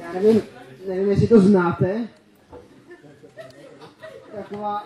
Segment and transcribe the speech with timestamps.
[0.00, 0.42] Já nevím,
[0.88, 2.08] nevím, jestli to znáte.
[4.34, 4.84] Taková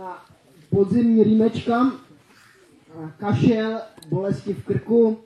[0.00, 0.26] a
[0.70, 1.92] podzimní rýmečka,
[3.18, 5.20] kašel, bolesti v krku.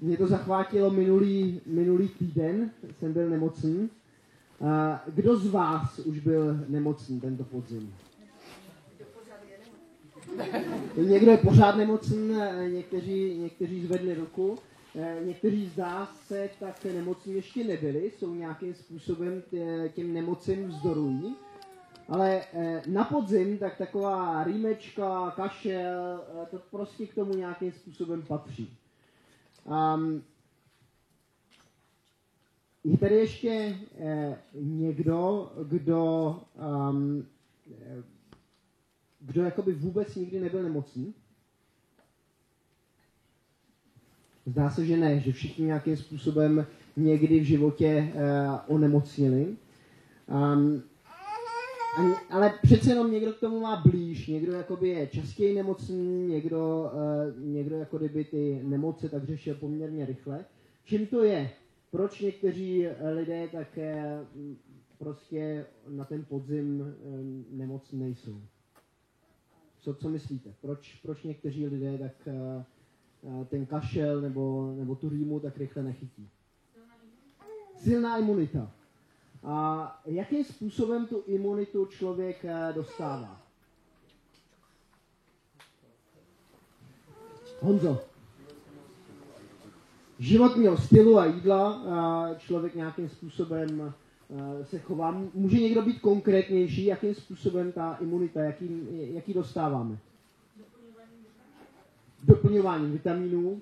[0.00, 3.90] Mě to zachvátilo minulý, minulý týden, jsem byl nemocný.
[5.06, 7.94] Kdo z vás už byl nemocný tento podzim?
[10.96, 12.34] Někdo je pořád nemocný,
[12.68, 14.58] někteří, někteří zvedli ruku.
[14.96, 19.42] Eh, někteří zdá se tak nemocní ještě nebyli, jsou nějakým způsobem
[19.94, 21.36] těm nemocem vzdorují.
[22.08, 28.22] Ale eh, na podzim tak taková rýmečka, kašel, eh, to prostě k tomu nějakým způsobem
[28.22, 28.76] patří.
[29.64, 30.22] Um,
[32.84, 36.36] je tady ještě eh, někdo, kdo,
[36.90, 37.26] um,
[39.20, 41.14] kdo jakoby vůbec nikdy nebyl nemocný?
[44.46, 49.56] Zdá se, že ne, že všichni nějakým způsobem někdy v životě uh, onemocnili.
[50.26, 50.82] Um,
[51.98, 56.90] ani, ale přece jenom někdo k tomu má blíž, někdo jakoby je častěji nemocný, někdo,
[56.94, 60.44] uh, někdo jako kdyby ty nemoci tak řešil poměrně rychle.
[60.84, 61.50] Čím to je?
[61.94, 63.84] Proč někteří lidé tak uh,
[64.98, 66.86] prostě na ten podzim uh,
[67.50, 68.42] nemocní nejsou?
[69.80, 70.54] Co, co myslíte?
[70.60, 72.28] Proč, proč někteří lidé tak
[73.22, 76.28] uh, ten kašel nebo, nebo tu rýmu tak rychle nechytí.
[77.76, 78.72] Silná imunita.
[79.42, 83.42] A jakým způsobem tu imunitu člověk eh, dostává?
[87.60, 88.13] Honzo.
[90.18, 91.82] Životního stylu a jídla
[92.38, 93.92] člověk nějakým způsobem
[94.30, 95.22] eh, se chová.
[95.34, 99.98] Může někdo být konkrétnější, jakým způsobem ta imunita, jaký, jaký dostáváme?
[102.24, 103.60] doplňování vitamínů.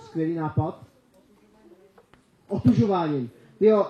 [0.00, 0.86] Skvělý nápad.
[2.48, 3.30] Otužováním.
[3.60, 3.86] Jo,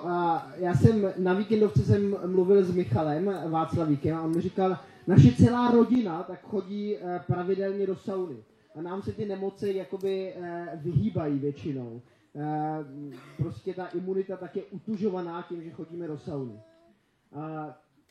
[0.57, 5.71] já jsem na víkendovce jsem mluvil s Michalem Václavíkem a on mi říkal, naše celá
[5.71, 8.37] rodina tak chodí e, pravidelně do sauny.
[8.75, 12.03] A nám se ty nemoci jakoby e, vyhýbají většinou.
[12.35, 12.45] E,
[13.37, 16.61] prostě ta imunita tak je utužovaná tím, že chodíme do sauny.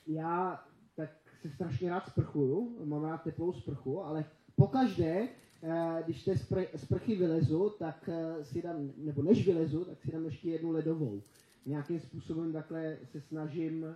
[0.07, 0.63] Já
[0.95, 1.09] tak
[1.41, 5.27] se strašně rád sprchuju, mám rád teplou sprchu, ale pokaždé,
[5.63, 6.35] eh, když té
[6.75, 11.21] sprchy vylezu, tak eh, si dám, nebo než vylezu, tak si dám ještě jednu ledovou.
[11.65, 13.95] Nějakým způsobem takhle se snažím eh,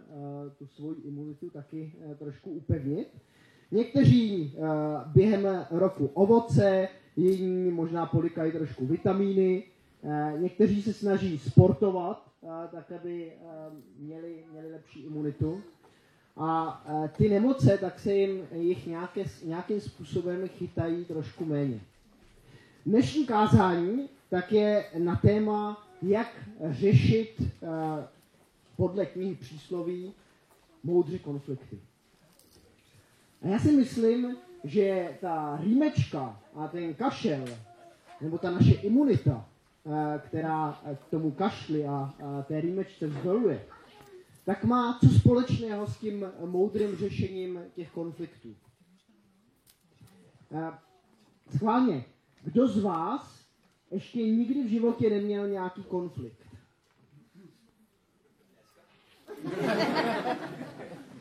[0.58, 3.08] tu svoji imunitu taky trošku upevnit.
[3.72, 4.56] Někteří
[5.06, 9.64] během roku ovoce, jiní možná polikají trošku vitamíny,
[10.38, 12.32] někteří se snaží sportovat,
[12.72, 13.32] tak aby
[14.00, 15.62] měli, měli lepší imunitu.
[16.38, 16.84] A
[17.18, 21.80] ty nemoce, tak se jim jich nějaké, nějakým způsobem chytají trošku méně.
[22.86, 26.28] Dnešní kázání tak je na téma, jak
[26.70, 27.42] řešit
[28.78, 30.14] podle knihy přísloví
[30.84, 31.80] moudře konflikty.
[33.46, 37.46] A já si myslím, že ta rýmečka a ten kašel,
[38.22, 39.46] nebo ta naše imunita,
[39.86, 42.14] e, která k tomu kašli a
[42.48, 43.66] té rýmečce vzdoruje,
[44.46, 48.56] tak má co společného s tím moudrým řešením těch konfliktů.
[51.56, 52.06] Schválně,
[52.44, 53.46] kdo z vás
[53.92, 56.46] ještě nikdy v životě neměl nějaký konflikt?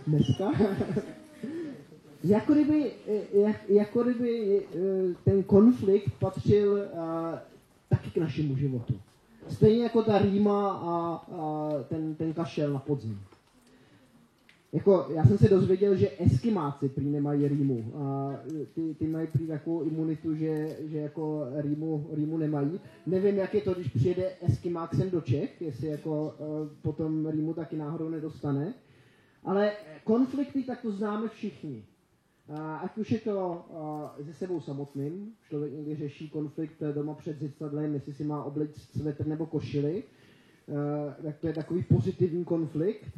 [0.07, 0.51] Dneska?
[2.25, 2.93] Jako kdyby,
[3.33, 7.39] jak, jako kdyby eh, ten konflikt patřil uh,
[7.89, 8.95] taky k našemu životu.
[9.49, 13.21] Stejně jako ta rýma a, a ten, ten kašel na podzim.
[14.73, 17.93] Jako, já jsem se dozvěděl, že eskimáci prý nemají rýmu.
[17.97, 18.33] A
[18.75, 22.81] ty, ty mají prý takovou imunitu, že, že jako rýmu, rýmu nemají.
[23.07, 27.55] Nevím, jak je to, když přijede eskimák sem do Čech, jestli jako uh, potom rýmu
[27.55, 28.75] taky náhodou nedostane.
[29.45, 29.73] Ale
[30.05, 31.85] konflikty tak to známe všichni.
[32.81, 33.65] Ať už je to
[34.23, 39.27] se sebou samotným, člověk někdy řeší konflikt doma před zrcadlem, jestli si má oblečit svetr
[39.27, 40.03] nebo košily,
[41.23, 43.11] tak to je takový pozitivní konflikt.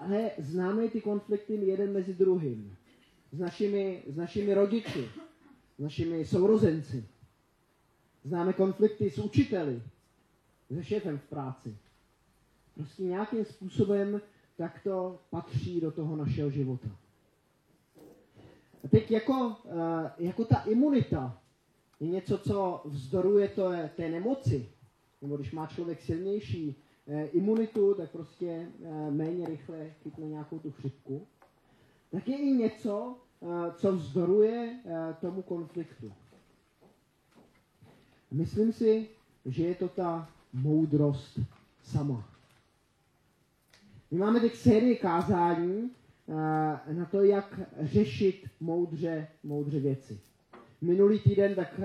[0.00, 2.76] Ale známe ty konflikty jeden mezi druhým.
[3.32, 5.08] S našimi, s našimi rodiči,
[5.78, 7.04] s našimi sourozenci.
[8.24, 9.82] Známe konflikty s učiteli,
[10.74, 11.76] se šéfem v práci.
[12.74, 14.20] Prostě nějakým způsobem
[14.56, 16.88] tak to patří do toho našeho života.
[18.84, 21.40] A teď jako, eh, jako ta imunita
[22.00, 24.68] je něco, co vzdoruje to, té nemoci,
[25.22, 26.76] nebo když má člověk silnější
[27.06, 31.26] eh, imunitu, tak prostě eh, méně rychle chytne nějakou tu chřipku,
[32.10, 36.12] tak je i něco, eh, co vzdoruje eh, tomu konfliktu.
[38.30, 39.08] Myslím si,
[39.46, 41.40] že je to ta moudrost
[41.82, 42.28] sama.
[44.10, 46.03] My máme teď sérii kázání eh,
[46.92, 50.20] na to, jak řešit moudře, moudře věci.
[50.80, 51.80] Minulý týden tak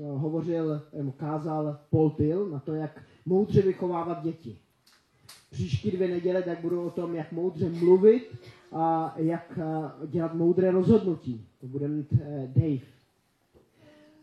[0.00, 0.82] hovořil,
[1.16, 4.58] kázal Paul Till na to, jak moudře vychovávat děti.
[5.50, 8.38] Příští dvě neděle tak budou o tom, jak moudře mluvit
[8.72, 9.58] a jak
[10.06, 11.46] dělat moudré rozhodnutí.
[11.60, 12.86] To bude mít uh, Dave.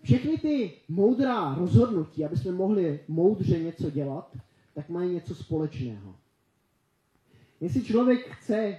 [0.02, 4.38] Všechny ty moudrá rozhodnutí, aby jsme mohli moudře něco dělat,
[4.74, 6.16] tak mají něco společného.
[7.62, 8.78] Jestli člověk chce e,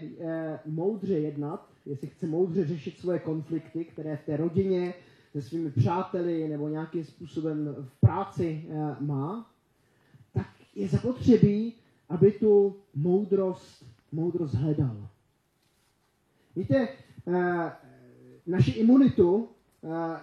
[0.66, 4.94] moudře jednat, jestli chce moudře řešit svoje konflikty, které v té rodině,
[5.32, 9.50] se svými přáteli nebo nějakým způsobem v práci e, má,
[10.32, 11.74] tak je zapotřebí,
[12.08, 15.08] aby tu moudrost, moudrost hledal.
[16.56, 16.88] Víte,
[17.26, 17.72] e,
[18.46, 19.48] naši imunitu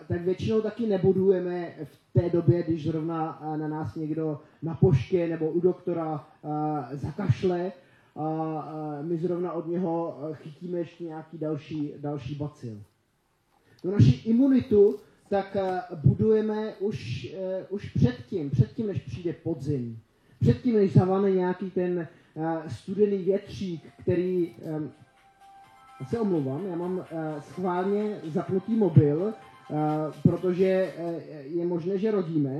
[0.08, 5.52] tak většinou taky nebudujeme v té době, když zrovna na nás někdo na poště nebo
[5.52, 6.28] u doktora
[6.92, 7.72] zakašle
[8.16, 12.84] a my zrovna od něho chytíme ještě nějaký další, další bacil.
[13.82, 15.00] Tu naši imunitu
[15.30, 15.58] tak
[15.96, 20.00] budujeme už, e, už předtím, předtím, než přijde podzim.
[20.42, 22.08] Předtím, než zavane nějaký ten
[22.68, 24.56] studený větřík, který
[26.00, 27.06] já se omlouvám, já mám
[27.40, 29.34] schválně zapnutý mobil,
[30.24, 30.94] protože
[31.44, 32.60] je možné, že rodíme.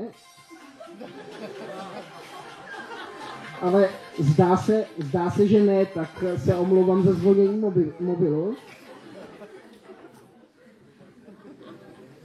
[3.64, 3.90] Ale
[4.20, 8.56] zdá se, zdá se, že ne, tak se omlouvám za zvonění mobil, mobilu.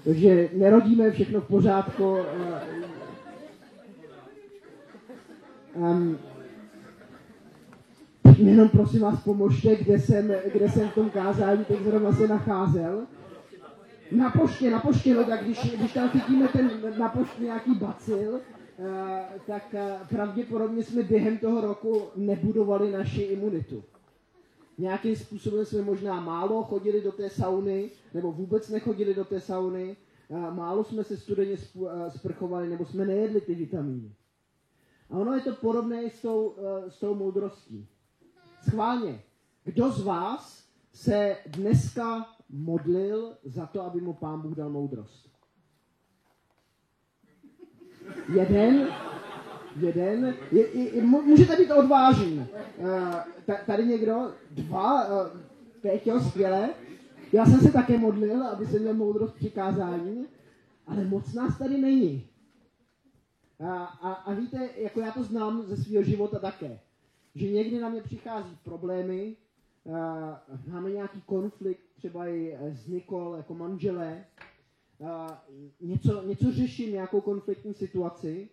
[0.05, 2.17] Takže nerodíme, všechno v pořádku.
[5.75, 6.19] Um,
[8.39, 13.03] jenom prosím vás pomožte, kde jsem, kde jsem v tom kázání teď zrovna se nacházel.
[14.13, 18.41] Na poště, na poště, no tak když, když tam chytíme ten na poště nějaký bacil,
[19.47, 23.85] tak uh, pravděpodobně jsme během toho roku nebudovali naši imunitu.
[24.79, 29.97] Nějakým způsobem jsme možná málo chodili do té sauny, nebo vůbec nechodili do té sauny,
[30.29, 31.57] uh, málo jsme se studeně
[32.09, 34.13] sprchovali, nebo jsme nejedli ty vitamíny.
[35.11, 36.55] A ono je to podobné s tou,
[36.89, 37.89] s tou moudrostí.
[38.69, 39.23] Schválně,
[39.65, 45.28] kdo z vás se dneska modlil za to, aby mu pán Bůh dal moudrost?
[48.35, 48.89] Jeden,
[49.81, 52.47] jeden, je, je, můžete být odvážný.
[52.79, 53.15] Uh,
[53.67, 55.41] tady někdo, dva, uh,
[55.81, 56.71] Péťo, skvěle.
[57.33, 60.27] Já jsem se také modlil, aby se měl moudrost přikázání,
[60.87, 62.27] ale moc nás tady není.
[63.61, 66.79] A, a, a víte, jako já to znám ze svého života také
[67.39, 69.37] že někdy na mě přichází problémy,
[69.85, 74.25] uh, máme nějaký konflikt, třeba i s Nikol jako manželé,
[75.81, 78.49] něco, něco řeším, nějakou konfliktní situaci,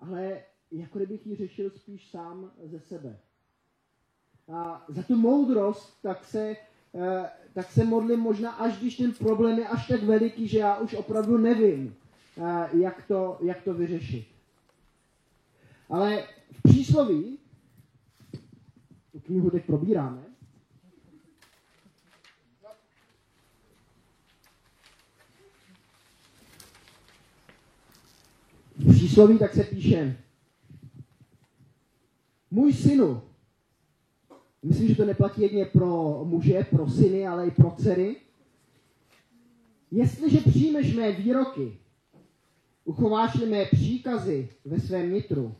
[0.00, 3.18] ale jako kdybych ji řešil spíš sám ze sebe.
[4.52, 6.56] A za tu moudrost tak se,
[6.92, 7.02] uh,
[7.52, 10.94] tak se modlím možná, až když ten problém je až tak veliký, že já už
[10.94, 11.96] opravdu nevím,
[12.36, 14.26] uh, jak, to, jak to vyřešit.
[15.90, 17.38] Ale v přísloví
[19.12, 20.24] tu knihu teď probíráme.
[28.76, 30.16] V přísloví tak se píše,
[32.50, 33.22] můj synu,
[34.62, 38.16] myslím, že to neplatí jedně pro muže, pro syny, ale i pro dcery,
[39.90, 41.78] jestliže přijmeš mé výroky,
[42.84, 45.54] uchováš mé příkazy ve svém nitru,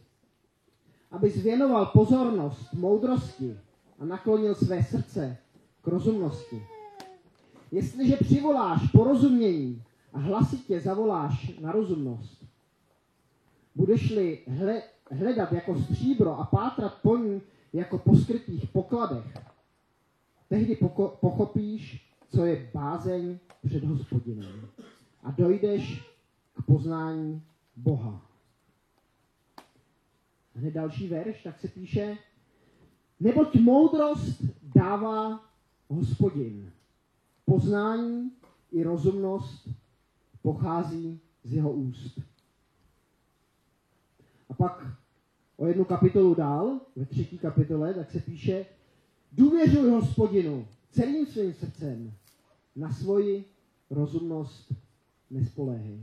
[1.11, 3.59] abys věnoval pozornost moudrosti
[3.99, 5.37] a naklonil své srdce
[5.83, 6.63] k rozumnosti.
[7.73, 12.48] Jestliže přivoláš porozumění a hlasitě zavoláš na rozumnost,
[13.79, 14.39] budeš-li
[15.11, 17.43] hledat jako stříbro a pátrat po ní
[17.73, 19.39] jako po skrytých pokladech,
[20.49, 24.69] tehdy poko- pochopíš, co je bázeň před hospodinem
[25.23, 26.03] a dojdeš
[26.55, 27.43] k poznání
[27.77, 28.29] Boha
[30.59, 32.19] hned další verš, tak se píše,
[33.21, 35.41] neboť moudrost dává
[35.89, 36.73] hospodin.
[37.45, 38.33] Poznání
[38.73, 39.69] i rozumnost
[40.43, 42.28] pochází z jeho úst.
[44.49, 44.87] A pak
[45.57, 48.67] o jednu kapitolu dál, ve třetí kapitole, tak se píše,
[49.33, 52.13] důvěřuj hospodinu celým svým srdcem,
[52.77, 53.45] na svoji
[53.91, 54.73] rozumnost
[55.31, 56.01] nespoléhej.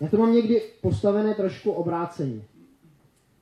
[0.00, 2.42] Já to mám někdy postavené trošku obráceně.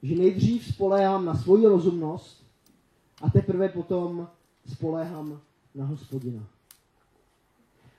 [0.02, 2.46] Že nejdřív spoléhám na svoji rozumnost
[3.22, 4.28] a teprve potom
[4.66, 5.40] spoléhám
[5.74, 6.48] na hospodina.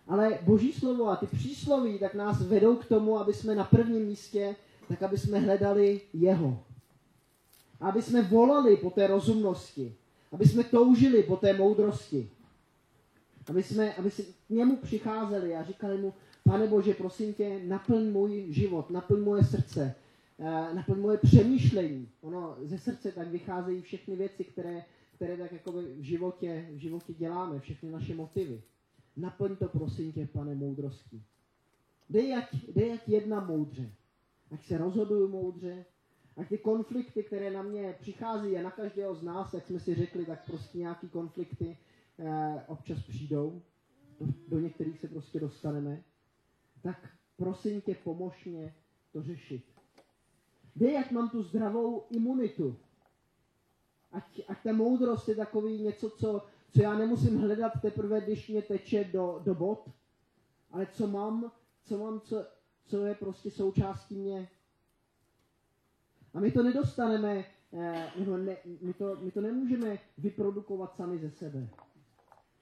[0.07, 4.05] Ale boží slovo a ty přísloví tak nás vedou k tomu, aby jsme na prvním
[4.05, 4.55] místě,
[4.87, 6.63] tak aby jsme hledali jeho.
[7.79, 9.95] Aby jsme volali po té rozumnosti.
[10.31, 12.29] Aby jsme toužili po té moudrosti.
[13.47, 18.11] Aby jsme, aby si k němu přicházeli a říkali mu, pane Bože, prosím tě, naplň
[18.11, 19.95] můj život, naplň moje srdce,
[20.39, 22.09] eh, naplň moje přemýšlení.
[22.21, 24.85] Ono ze srdce tak vycházejí všechny věci, které,
[25.15, 28.61] které tak jako v životě, v životě děláme, všechny naše motivy.
[29.17, 31.23] Naplň to, prosím tě, pane, moudrosti.
[32.09, 33.91] Dej ať, dej ať jedna moudře.
[34.51, 35.85] Ať se rozhoduju moudře,
[36.37, 39.95] ať ty konflikty, které na mě přichází a na každého z nás, jak jsme si
[39.95, 41.77] řekli, tak prostě nějaký konflikty
[42.19, 43.61] eh, občas přijdou.
[44.19, 46.03] Do, do některých se prostě dostaneme.
[46.81, 48.75] Tak prosím tě, pomož mě
[49.11, 49.63] to řešit.
[50.75, 52.77] Dej, ať mám tu zdravou imunitu.
[54.11, 56.45] Ať, ať ta moudrost je takový něco, co
[56.75, 59.89] co já nemusím hledat teprve, když mě teče do, do bod,
[60.71, 61.51] ale co mám,
[61.83, 62.45] co mám, co,
[62.85, 64.49] co je prostě součástí mě.
[66.33, 71.31] A my to nedostaneme, eh, nebo ne, my, to, my to nemůžeme vyprodukovat sami ze
[71.31, 71.67] sebe.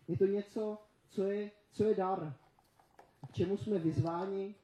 [0.07, 0.77] Je to něco,
[1.09, 2.33] co je, co je dar.
[3.29, 4.55] K čemu jsme vyzváni,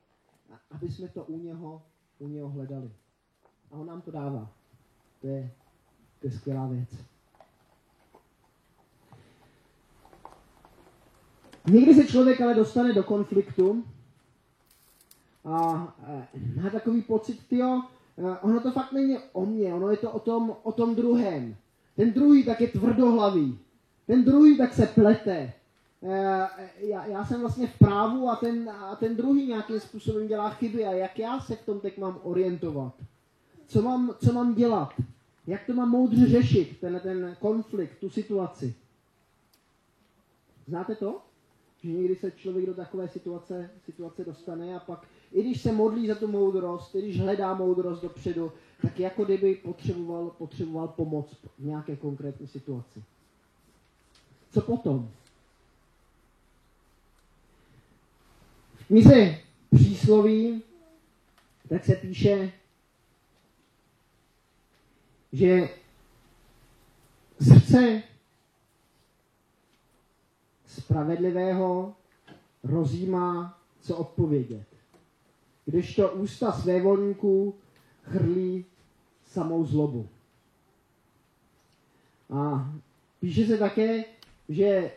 [0.72, 1.82] aby jsme to u něho,
[2.20, 2.91] u něho hledali.
[3.72, 4.51] A on nám to dává.
[5.22, 5.51] To je,
[6.20, 7.18] to je skvělá věc.
[11.69, 13.83] Někdy se člověk ale dostane do konfliktu
[15.45, 16.27] a e,
[16.61, 17.81] má takový pocit, tyjo,
[18.17, 21.55] e, ono to fakt není o mně, ono je to o tom, o tom druhém.
[21.95, 23.59] Ten druhý tak je tvrdohlavý.
[24.07, 25.53] Ten druhý tak se plete.
[26.03, 26.47] E,
[26.79, 30.85] já, já jsem vlastně v právu a ten, a ten druhý nějakým způsobem dělá chyby
[30.85, 32.93] a jak já se v tom teď mám orientovat?
[33.67, 34.93] Co mám, co mám dělat?
[35.47, 38.75] Jak to mám moudře řešit, ten, ten konflikt, tu situaci?
[40.67, 41.21] Znáte to?
[41.83, 46.07] Že někdy se člověk do takové situace, situace dostane a pak, i když se modlí
[46.07, 51.65] za tu moudrost, i když hledá moudrost dopředu, tak jako kdyby potřeboval, potřeboval pomoc v
[51.65, 53.03] nějaké konkrétní situaci.
[54.51, 55.09] Co potom?
[58.75, 59.38] V knize
[59.75, 60.63] přísloví
[61.69, 62.51] tak se píše,
[65.33, 65.69] že
[67.41, 68.03] srdce
[70.89, 71.93] spravedlivého
[72.63, 74.65] rozjímá, co odpovědět.
[75.65, 77.55] Když to ústa svévolníků
[78.03, 78.65] chrlí
[79.25, 80.08] samou zlobu.
[82.29, 82.72] A
[83.19, 84.03] píše se také,
[84.50, 84.91] že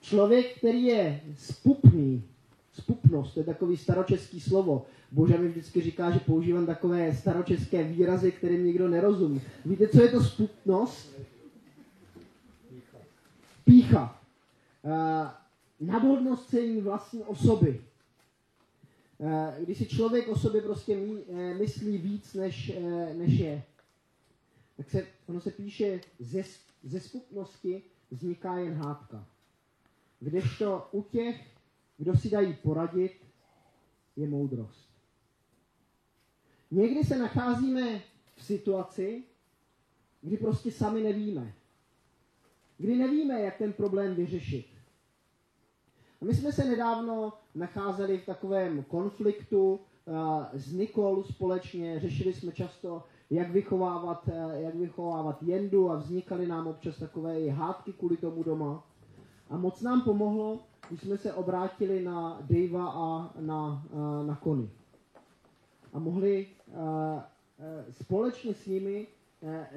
[0.00, 2.22] člověk, který je spupný,
[2.72, 4.86] spupnost, to je takový staročeský slovo.
[5.12, 9.40] Bože mi vždycky říká, že používám takové staročeské výrazy, kterým nikdo nerozumí.
[9.64, 11.16] Víte, co je to spupnost?
[13.64, 14.13] Pícha.
[14.84, 15.30] Eh,
[15.80, 17.84] nadhodnocení vlastní osoby.
[19.20, 20.98] Eh, když si člověk o sobě prostě
[21.28, 22.72] eh, myslí víc, než,
[23.12, 23.62] než je,
[24.76, 26.42] tak se, ono se píše, ze,
[26.82, 29.26] ze spupnosti vzniká jen hádka.
[30.20, 31.46] Kdežto u těch,
[31.98, 33.12] kdo si dají poradit,
[34.16, 34.88] je moudrost.
[36.70, 38.02] Někdy se nacházíme
[38.36, 39.24] v situaci,
[40.20, 41.54] kdy prostě sami nevíme.
[42.78, 44.73] Kdy nevíme, jak ten problém vyřešit.
[46.24, 50.14] My jsme se nedávno nacházeli v takovém konfliktu uh,
[50.52, 56.66] s Nikol společně, řešili jsme často, jak vychovávat, uh, jak vychovávat jendu a vznikaly nám
[56.66, 58.84] občas takové i hádky kvůli tomu doma.
[59.50, 64.70] A moc nám pomohlo, když jsme se obrátili na Davea a na, uh, na Kony.
[65.92, 66.46] A mohli
[67.90, 69.06] společně s nimi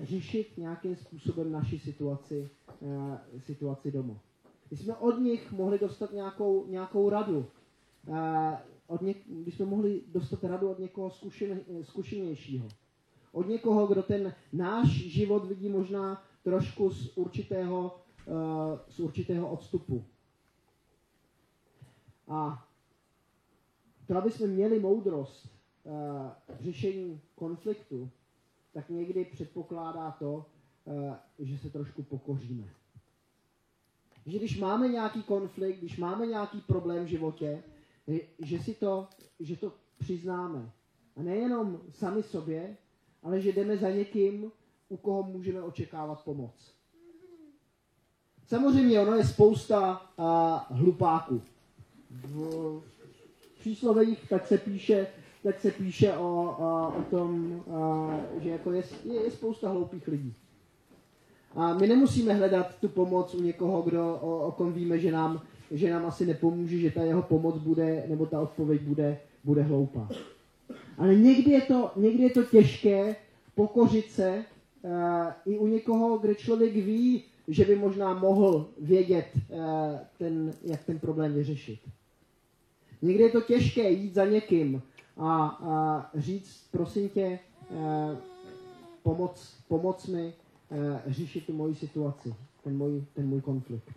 [0.01, 2.49] řešit nějakým způsobem naši situaci,
[3.37, 4.15] situaci doma.
[4.67, 7.45] Když jsme od nich mohli dostat nějakou, nějakou radu,
[8.07, 8.17] uh,
[8.87, 12.67] od něk, když jsme mohli dostat radu od někoho zkušen, zkušenějšího,
[13.31, 18.33] od někoho, kdo ten náš život vidí možná trošku z určitého, uh,
[18.89, 20.05] z určitého odstupu.
[22.27, 22.67] A
[24.07, 25.49] to, aby jsme měli moudrost
[25.83, 25.93] uh,
[26.59, 28.09] v řešení konfliktu,
[28.73, 30.45] tak někdy předpokládá to,
[31.39, 32.67] že se trošku pokoříme
[34.27, 37.63] že když máme nějaký konflikt, když máme nějaký problém v životě,
[38.39, 39.07] že si to,
[39.39, 40.71] že to přiznáme.
[41.15, 42.77] A nejenom sami sobě,
[43.23, 44.51] ale že jdeme za někým,
[44.89, 46.73] u koho můžeme očekávat pomoc.
[48.47, 51.41] Samozřejmě ono je spousta uh, hlupáků.
[52.09, 52.81] V
[53.59, 55.07] příslovích tak se píše,
[55.43, 60.07] teď se píše o, o, o tom, a, že jako je, je, je spousta hloupých
[60.07, 60.35] lidí.
[61.55, 65.41] A my nemusíme hledat tu pomoc u někoho, kdo, o, o kom víme, že nám,
[65.71, 70.09] že nám asi nepomůže, že ta jeho pomoc bude, nebo ta odpověď bude, bude hloupá.
[70.97, 73.15] Ale někdy je to, někdy je to těžké
[73.55, 74.45] pokořit se
[74.81, 74.91] uh,
[75.45, 79.59] i u někoho, kde člověk ví, že by možná mohl vědět, uh,
[80.17, 81.79] ten, jak ten problém vyřešit.
[83.01, 84.81] Někdy je to těžké jít za někým
[85.17, 87.39] a, a říct, prosím tě,
[87.69, 88.17] uh,
[89.03, 90.33] pomoc, pomoc mi
[91.07, 93.91] řešit tu moji situaci, ten můj, ten můj konflikt.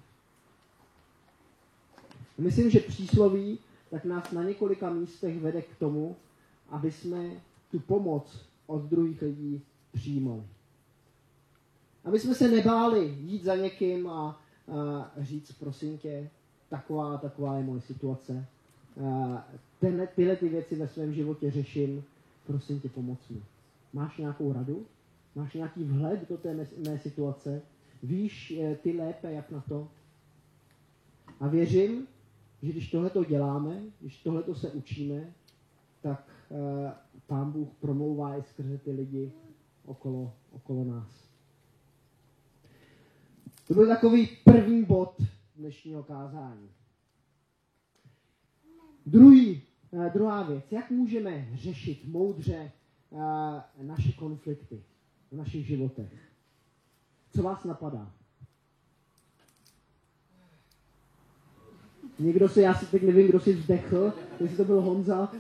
[2.38, 3.58] Myslím, že přísloví
[3.90, 6.16] tak nás na několika místech vede k tomu,
[6.68, 7.30] aby jsme
[7.70, 9.62] tu pomoc od druhých lidí
[9.92, 10.42] přijímali.
[12.04, 16.30] Aby jsme se nebáli jít za někým a, a říct, prosím tě,
[16.68, 18.46] taková, taková je moje situace.
[19.04, 19.44] A
[19.80, 22.04] tenhle, tyhle ty věci ve svém životě řeším,
[22.46, 23.42] prosím tě, pomoc mi.
[23.92, 24.86] Máš nějakou radu?
[25.34, 27.62] Máš nějaký vhled do té mé, situace?
[28.02, 29.88] Víš eh, ty lépe, jak na to?
[31.40, 32.06] A věřím,
[32.62, 35.32] že když tohle to děláme, když tohle to se učíme,
[36.02, 36.90] tak uh,
[37.26, 39.32] Pán Bůh promlouvá i skrze ty lidi
[39.84, 41.28] okolo, okolo nás.
[43.68, 45.22] To byl takový první bod
[45.56, 46.68] dnešního kázání.
[49.06, 52.72] Druhý, uh, druhá věc, jak můžeme řešit moudře
[53.82, 54.82] naše konflikty
[55.30, 56.12] v našich životech.
[57.32, 58.12] Co vás napadá?
[62.18, 65.32] Někdo si, já si teď nevím, kdo si vzdechl, jestli to byl Honza.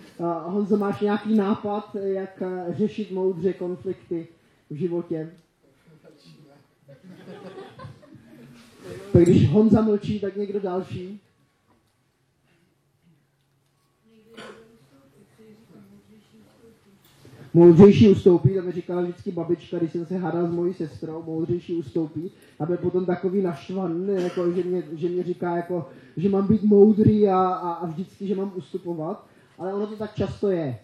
[0.44, 4.28] Honzo, máš nějaký nápad, jak uh, řešit moudře konflikty
[4.70, 5.32] v životě?
[9.12, 11.20] Tak když Honza mlčí, tak někdo další.
[17.54, 21.74] Moudřejší ustoupí, to mi říkala vždycky babička, když jsem se hádal s mojí sestrou, moudřejší
[21.74, 26.62] ustoupí, aby potom takový naštvaný, jako, že, mě, že mě říká, jako, že mám být
[26.62, 29.26] moudrý a, a, a vždycky, že mám ustupovat.
[29.58, 30.78] Ale ono to tak často je,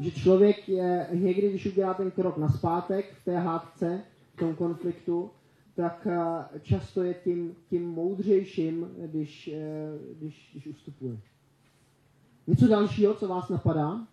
[0.00, 4.00] že člověk je, někdy, když udělá ten krok na zpátek v té hádce,
[4.34, 5.30] v tom konfliktu,
[5.74, 6.06] tak
[6.62, 9.60] často je tím, tím moudřejším, když, e,
[10.18, 11.16] když, když ustupuje.
[12.46, 14.06] Něco dalšího, co vás napadá?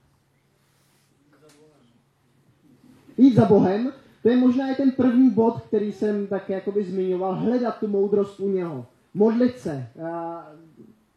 [3.17, 7.36] Jít za Bohem, to je možná i ten první bod, který jsem tak jakoby zmiňoval,
[7.36, 9.88] hledat tu moudrost u něho, modlit se,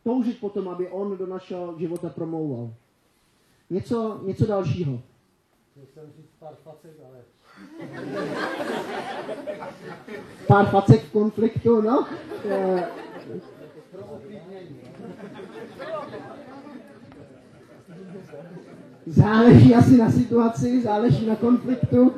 [0.05, 2.75] toužit potom, aby on do našeho života promlouval.
[3.71, 5.01] Něco, něco dalšího.
[5.95, 7.19] Jsem říct pár facek, ale...
[10.47, 12.07] Pár facek konfliktu, no.
[19.07, 22.15] Záleží asi na situaci, záleží na konfliktu.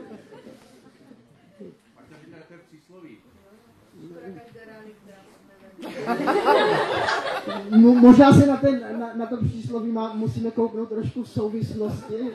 [7.79, 12.31] možná se na, ten, na, na to přísloví má, musíme kouknout trošku v souvislosti,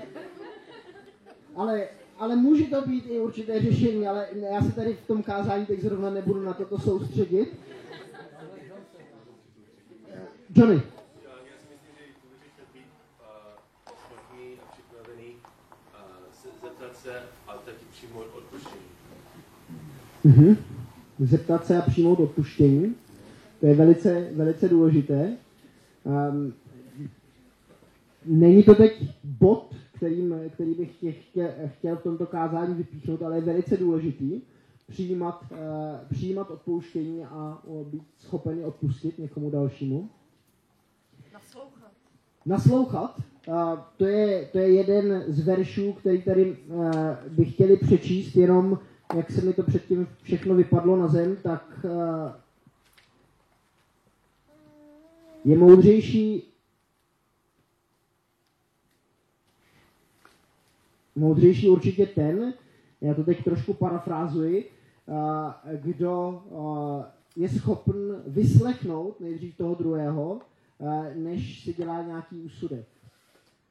[1.56, 5.66] ale, ale může to být i určité řešení, ale já se tady v tom kázání
[5.66, 7.60] teď zrovna nebudu na toto soustředit.
[10.56, 10.97] Johnny.
[20.26, 20.58] Mm-hmm.
[21.20, 22.96] Zeptat se a přijmout odpuštění.
[23.60, 25.38] To je velice, velice důležité.
[26.04, 26.54] Um,
[28.26, 30.92] není to teď bod, kterým, který bych
[31.30, 34.42] chtěl, chtěl v tomto kázání vypíchnout, ale je velice důležitý
[34.90, 35.58] přijímat, uh,
[36.10, 40.10] přijímat odpouštění a uh, být schopeni odpustit někomu dalšímu.
[41.34, 41.92] Naslouchat.
[42.46, 43.22] Naslouchat.
[43.98, 46.92] To, je, to je jeden z veršů, který tady uh,
[47.30, 48.80] bych chtěli přečíst, jenom
[49.16, 51.92] jak se mi to předtím všechno vypadlo na zem, tak uh,
[55.46, 56.44] je moudřejší
[61.16, 62.54] moudřejší určitě ten,
[63.02, 64.70] já to teď trošku parafrázuji,
[65.06, 65.16] uh,
[65.74, 66.44] kdo
[67.36, 70.42] je schopen vyslechnout nejdřív toho druhého,
[70.78, 72.97] uh, než si dělá nějaký úsudek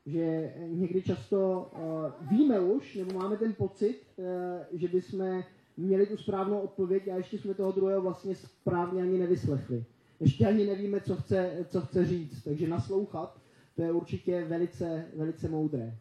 [0.06, 4.24] že někdy často uh, víme už, nebo máme ten pocit, uh,
[4.72, 5.42] že bychom
[5.76, 9.84] měli tu správnou odpověď a ještě jsme toho druhého vlastně správně ani nevyslechli.
[10.20, 13.40] Ještě ani nevíme, co chce, co chce říct, takže naslouchat,
[13.76, 15.98] to je určitě velice, velice moudré.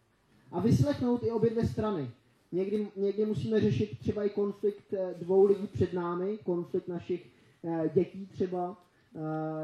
[0.52, 2.10] A vyslechnout i obě dvě strany.
[2.52, 7.36] Někdy, někdy musíme řešit třeba i konflikt eh, dvou lidí před námi, konflikt našich
[7.94, 8.78] dětí třeba,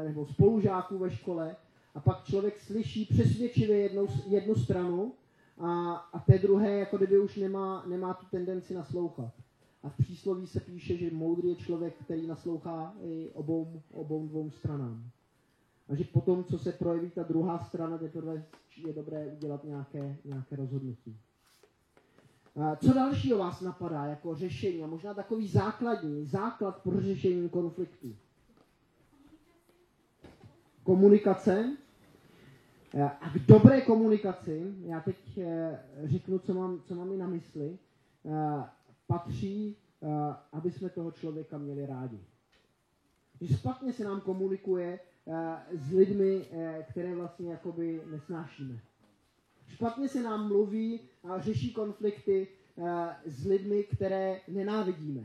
[0.04, 1.56] nebo spolužáků ve škole,
[1.94, 5.12] a pak člověk slyší přesvědčivě jednu, jednu stranu
[5.58, 9.32] a, a té druhé jako kdyby už nemá, nemá tu tendenci naslouchat.
[9.82, 14.50] A v přísloví se píše, že moudrý je člověk, který naslouchá i obou, obou dvou
[14.50, 15.10] stranám.
[15.88, 18.44] A že potom, co se projeví ta druhá strana, teprve
[18.86, 21.16] je dobré udělat nějaké, nějaké rozhodnutí.
[22.80, 28.16] Co dalšího vás napadá jako řešení a možná takový základní, základ pro řešení konfliktu?
[30.82, 31.76] Komunikace.
[33.00, 37.78] A k dobré komunikaci, já teď eh, řeknu, co mám, co mám i na mysli,
[38.26, 38.64] eh,
[39.06, 40.08] patří, eh,
[40.52, 42.20] aby jsme toho člověka měli rádi.
[43.40, 45.00] Že špatně se nám komunikuje
[45.72, 46.46] s lidmi,
[46.90, 48.78] které vlastně jakoby nesnášíme.
[49.68, 52.48] Špatně se nám mluví a řeší konflikty
[53.24, 55.24] s lidmi, které nenávidíme.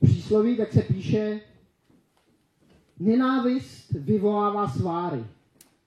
[0.00, 1.40] Přísloví tak se píše,
[3.00, 5.24] nenávist vyvolává sváry,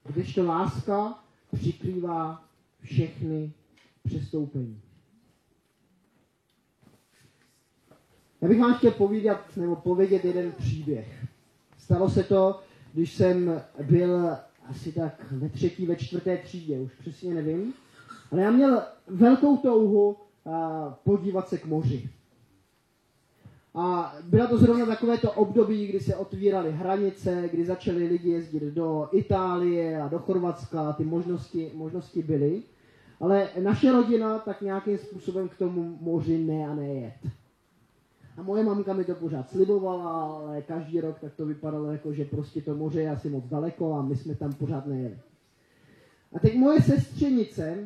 [0.06, 2.44] kdežto láska přikrývá
[2.82, 3.52] všechny
[4.04, 4.82] přestoupení.
[8.42, 11.28] Já bych vám chtěl povídat, nebo povědět jeden příběh.
[11.78, 12.60] Stalo se to,
[12.94, 17.74] když jsem byl asi tak ve třetí, ve čtvrté třídě, už přesně nevím.
[18.32, 20.18] Ale já měl velkou touhu
[21.04, 22.10] podívat se k moři.
[23.76, 28.64] A bylo to zrovna takové to období, kdy se otvíraly hranice, kdy začali lidi jezdit
[28.64, 32.64] do Itálie a do Chorvatska, ty možnosti, možnosti byly.
[33.20, 37.14] Ale naše rodina tak nějakým způsobem k tomu moři ne a nejet.
[38.38, 42.26] A moje mamka mi to pořád slibovala, ale každý rok tak to vypadalo jako, že
[42.26, 45.20] prostě to moře je asi moc daleko a my jsme tam pořád nejeli.
[46.34, 47.78] A teď moje sestřenice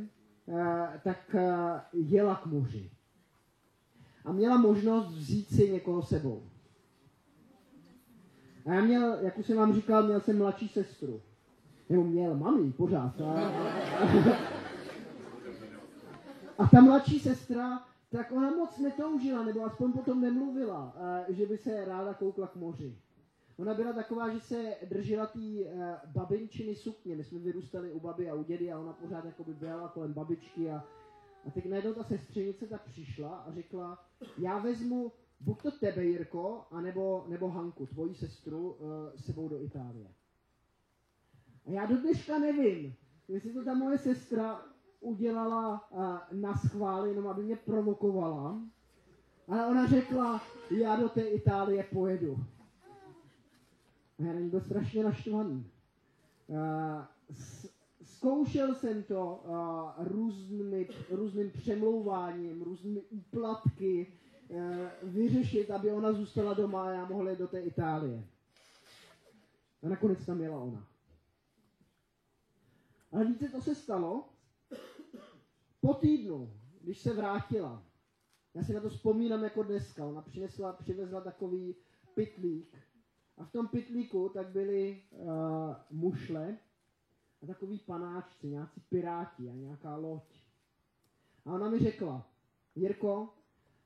[0.50, 2.89] eh, tak eh, jela k moři
[4.26, 6.44] a měla možnost vzít si někoho sebou.
[8.66, 11.22] A já měl, jak už jsem vám říkal, měl jsem mladší sestru.
[11.90, 13.22] Nebo měl, mami, pořád.
[13.22, 14.10] A, a,
[16.58, 20.96] a ta mladší sestra, tak ona moc netoužila, nebo aspoň potom nemluvila,
[21.30, 22.98] že by se ráda koukla k moři.
[23.60, 25.40] Ona byla taková, že se držela té
[26.06, 27.16] babinčiny sukně.
[27.16, 30.14] My jsme vyrůstali u baby a u dědy a ona pořád jako by byla kolem
[30.14, 30.84] babičky a
[31.46, 34.06] a teď najednou ta sestřenice tak přišla a řekla,
[34.38, 40.08] já vezmu buď to tebe, Jirko, anebo, nebo Hanku, tvoji sestru, uh, sebou do Itálie.
[41.66, 42.96] A já do dneška nevím,
[43.28, 44.62] jestli to ta moje sestra
[45.00, 48.62] udělala uh, na schvál, jenom aby mě provokovala,
[49.48, 50.42] ale ona řekla,
[50.80, 52.38] já do té Itálie pojedu.
[54.20, 55.72] A já byl strašně naštvaný.
[56.48, 57.02] Uh,
[58.15, 64.13] Zkoušel jsem to uh, různými, různým přemlouváním, různými úplatky
[64.47, 64.60] uh,
[65.04, 68.23] vyřešit, aby ona zůstala doma a já mohl jít do té Itálie.
[69.84, 70.88] A nakonec tam jela ona.
[73.12, 74.30] Ale víte, co se stalo?
[75.82, 77.84] Po týdnu, když se vrátila,
[78.54, 81.75] já si na to vzpomínám jako dneska, ona přinesla, přivezla takový
[82.13, 82.78] pitlík
[83.38, 85.30] a v tom pitlíku tak byly uh,
[85.91, 86.58] mušle,
[87.46, 90.24] a takový panáčci, nějací piráti a nějaká loď.
[91.46, 92.30] A ona mi řekla,
[92.76, 93.30] Jirko,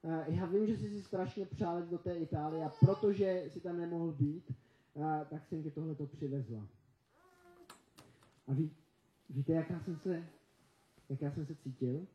[0.04, 3.78] eh, já vím, že jsi si strašně přál do té Itálie a protože si tam
[3.78, 4.52] nemohl být,
[4.96, 6.68] eh, tak jsem ti tohleto přivezla.
[8.48, 8.72] A ví,
[9.30, 10.28] víte, jak já jsem se,
[11.10, 12.08] jak já jsem se cítil?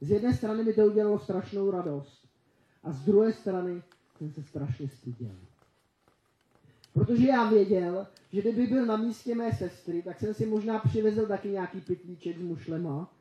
[0.00, 2.28] Z jedné strany mi to udělalo strašnou radost
[2.82, 3.82] a z druhé strany
[4.16, 5.49] jsem se strašně styděl.
[6.92, 11.26] Protože já věděl, že kdyby byl na místě mé sestry, tak jsem si možná přivezl
[11.26, 13.12] taky nějaký pitlíček s mušlema,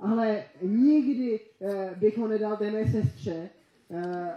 [0.00, 3.48] ale nikdy eh, bych ho nedal té mé sestře,
[3.90, 4.32] eh,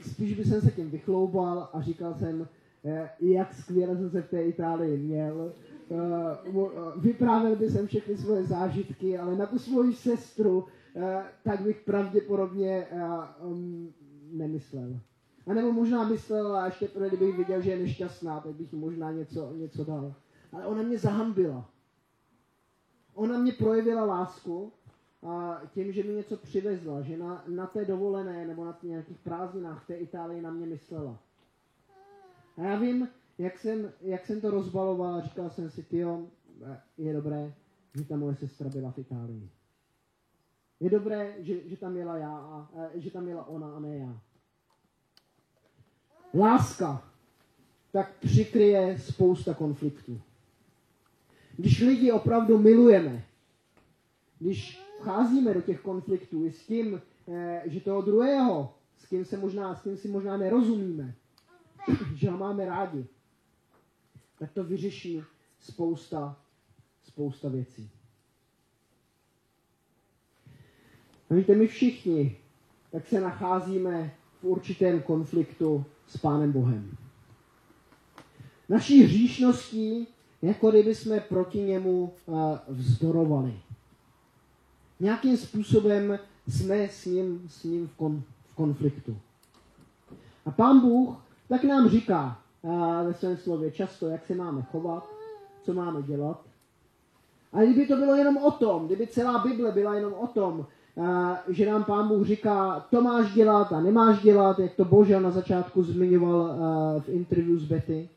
[0.00, 2.48] spíš bych se tím vychloubal a říkal jsem,
[2.84, 5.52] eh, jak skvěle jsem se v té Itálii měl,
[5.90, 5.96] eh,
[6.96, 10.64] vyprávěl bych jsem všechny svoje zážitky, ale na tu svoji sestru,
[10.96, 13.02] eh, tak bych pravděpodobně eh,
[13.44, 13.94] um,
[14.32, 15.00] nemyslel.
[15.46, 18.78] A nebo možná myslel, a ještě pro kdybych viděl, že je nešťastná, tak bych jí
[18.78, 20.14] možná něco, něco dal.
[20.52, 21.70] Ale ona mě zahambila.
[23.14, 24.72] Ona mě projevila lásku
[25.22, 29.84] a tím, že mi něco přivezla, že na, na té dovolené nebo na nějakých prázdninách
[29.84, 31.18] v té Itálii na mě myslela.
[32.56, 36.26] A já vím, jak jsem, jak jsem to rozbaloval a říkal jsem si, tyjo,
[36.98, 37.54] je dobré,
[37.94, 39.50] že ta moje sestra byla v Itálii.
[40.80, 44.20] Je dobré, že, že tam jela já a že tam jela ona a ne já
[46.34, 47.02] láska,
[47.92, 50.20] tak přikryje spousta konfliktů.
[51.56, 53.24] Když lidi opravdu milujeme,
[54.38, 59.36] když vcházíme do těch konfliktů i s tím, eh, že toho druhého, s kým, se
[59.36, 61.14] možná, s kým si možná nerozumíme,
[62.14, 63.06] že ho máme rádi,
[64.38, 65.22] tak to vyřeší
[65.60, 66.36] spousta,
[67.04, 67.90] spousta věcí.
[71.30, 72.36] A víte, my všichni
[72.96, 76.96] tak se nacházíme v určitém konfliktu s Pánem Bohem.
[78.68, 80.08] Naší hříšností,
[80.42, 82.12] jako kdyby jsme proti němu
[82.68, 83.60] vzdorovali.
[85.00, 89.18] Nějakým způsobem jsme s ním, s ním v, kon, v konfliktu.
[90.46, 91.16] A Pán Bůh
[91.48, 92.40] tak nám říká
[93.04, 95.08] ve svém slově často, jak se máme chovat,
[95.62, 96.40] co máme dělat.
[97.52, 100.66] A kdyby to bylo jenom o tom, kdyby celá Bible byla jenom o tom,
[101.48, 105.30] že nám Pán Bůh říká, to máš dělat a nemáš dělat, jak to Božel na
[105.30, 106.56] začátku zmiňoval
[107.00, 108.08] v interview s Betty,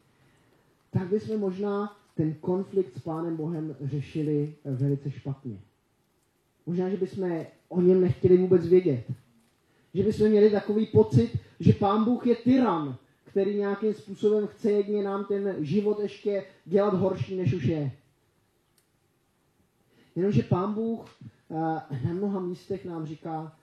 [0.92, 5.60] tak bychom možná ten konflikt s Pánem Bohem řešili velice špatně.
[6.66, 9.04] Možná, že bychom o něm nechtěli vůbec vědět.
[9.94, 15.04] Že bychom měli takový pocit, že Pán Bůh je tyran, který nějakým způsobem chce jedně
[15.04, 17.92] nám ten život ještě dělat horší, než už je.
[20.16, 21.16] Jenomže Pán Bůh
[21.50, 23.58] na mnoha místech nám říká,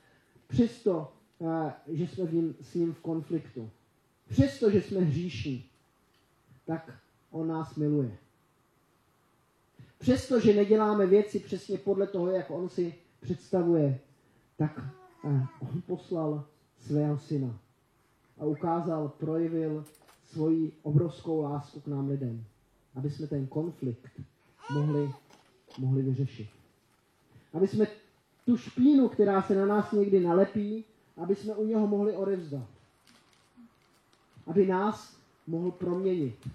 [0.46, 2.24] přesto, uh, že jsme
[2.60, 3.70] s ním v konfliktu,
[4.28, 5.64] přesto, že jsme hříšní,
[6.66, 6.90] tak
[7.30, 8.16] on nás miluje.
[9.98, 14.00] Přesto, že neděláme věci přesně podle toho, jak on si představuje,
[14.56, 14.80] tak
[15.24, 16.44] uh, on poslal
[16.80, 17.58] svého syna
[18.38, 19.84] a ukázal, projevil
[20.24, 22.44] svoji obrovskou lásku k nám lidem,
[22.94, 24.20] aby jsme ten konflikt
[24.70, 25.10] mohli,
[25.78, 26.55] mohli vyřešit.
[27.56, 27.86] Aby jsme
[28.44, 30.84] tu špínu, která se na nás někdy nalepí,
[31.16, 32.68] aby jsme u něho mohli odevzdat.
[34.46, 35.16] Aby nás
[35.46, 36.48] mohl proměnit.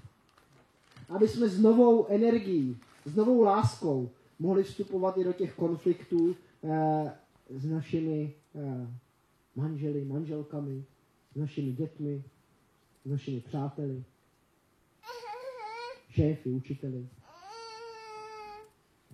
[1.09, 4.09] Aby jsme s novou energií, s novou láskou
[4.39, 7.13] mohli vstupovat i do těch konfliktů eh,
[7.49, 8.87] s našimi eh,
[9.55, 10.83] manželi, manželkami,
[11.33, 12.23] s našimi dětmi,
[13.05, 14.03] s našimi přáteli,
[16.09, 17.07] šéfy, učiteli.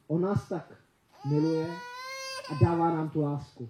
[0.07, 0.86] On nás tak
[1.25, 1.67] miluje
[2.51, 3.69] a dává nám tu lásku.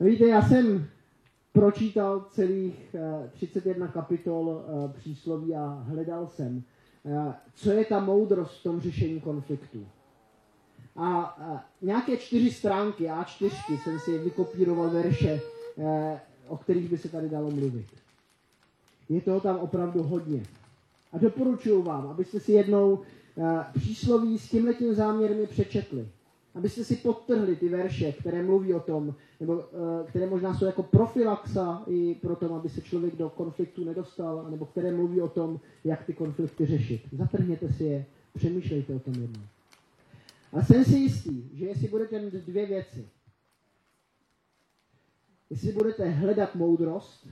[0.00, 0.88] A víte, já jsem
[1.52, 2.96] pročítal celých
[3.32, 6.62] 31 eh, kapitol eh, přísloví a hledal jsem,
[7.06, 9.86] eh, co je ta moudrost v tom řešení konfliktu.
[10.96, 11.36] A
[11.82, 15.40] nějaké čtyři stránky A4 jsem si vykopíroval verše
[16.48, 17.86] o kterých by se tady dalo mluvit.
[19.08, 20.42] Je toho tam opravdu hodně.
[21.12, 23.00] A doporučuji vám, abyste si jednou
[23.78, 26.08] přísloví s tímhletím záměrem je přečetli.
[26.54, 30.82] Abyste si podtrhli ty verše, které mluví o tom, nebo eh, které možná jsou jako
[30.82, 35.60] profilaxa i pro tom, aby se člověk do konfliktu nedostal, nebo které mluví o tom,
[35.84, 37.02] jak ty konflikty řešit.
[37.12, 39.42] Zatrhněte si je, přemýšlejte o tom jednou.
[40.52, 43.08] A jsem si jistý, že jestli budete mít dvě věci,
[45.50, 47.28] jestli budete hledat moudrost,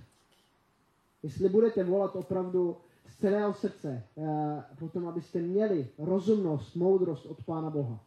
[1.23, 2.77] jestli budete volat opravdu
[3.11, 8.05] z celého srdce, eh, potom abyste měli rozumnost, moudrost od Pána Boha.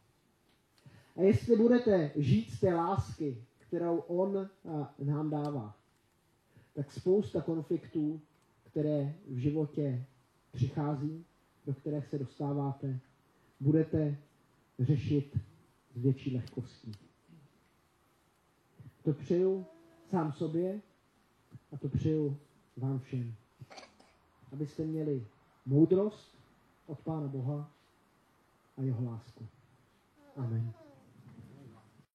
[1.15, 5.77] A jestli budete žít z té lásky, kterou On eh, nám dává,
[6.73, 8.21] tak spousta konfliktů,
[8.63, 10.05] které v životě
[10.51, 11.25] přichází,
[11.65, 12.99] do kterých se dostáváte,
[13.59, 14.17] budete
[14.79, 15.37] řešit
[15.95, 16.91] s větší lehkostí.
[19.03, 19.65] To přeju
[20.09, 20.81] sám sobě
[21.71, 22.37] a to přeju
[22.77, 23.35] vám všem.
[24.53, 25.27] Abyste měli
[25.65, 26.37] moudrost
[26.85, 27.71] od Pána Boha
[28.77, 29.47] a jeho lásku.
[30.37, 30.82] Amen.